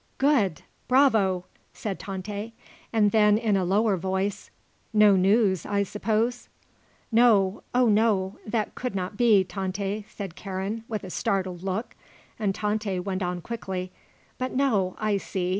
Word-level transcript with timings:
"Good; 0.17 0.63
bravo!" 0.87 1.45
said 1.75 1.99
Tante, 1.99 2.53
and 2.91 3.11
then, 3.11 3.37
in 3.37 3.55
a 3.55 3.63
lower 3.63 3.97
voice: 3.97 4.49
"No 4.93 5.15
news, 5.15 5.63
I 5.63 5.83
suppose?" 5.83 6.49
"No; 7.11 7.61
oh 7.75 7.87
no. 7.87 8.39
That 8.43 8.73
could 8.73 8.95
not 8.95 9.15
be, 9.15 9.43
Tante," 9.43 10.03
said 10.09 10.33
Karen, 10.35 10.83
with 10.87 11.03
a 11.03 11.11
startled 11.11 11.61
look, 11.61 11.95
and 12.39 12.55
Tante 12.55 12.99
went 12.99 13.21
on 13.21 13.41
quickly: 13.41 13.91
"But 14.39 14.53
no; 14.55 14.95
I 14.99 15.17
see. 15.17 15.49